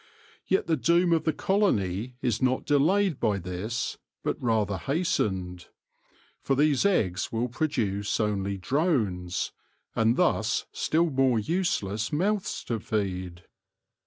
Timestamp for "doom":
0.77-1.13